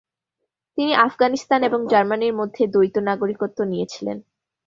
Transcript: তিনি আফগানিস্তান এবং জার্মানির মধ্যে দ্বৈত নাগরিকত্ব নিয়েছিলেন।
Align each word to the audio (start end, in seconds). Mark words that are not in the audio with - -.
তিনি 0.77 0.91
আফগানিস্তান 0.99 1.59
এবং 1.63 1.79
জার্মানির 1.87 2.33
মধ্যে 2.33 2.63
দ্বৈত 2.67 2.95
নাগরিকত্ব 3.09 3.59
নিয়েছিলেন। 3.63 4.17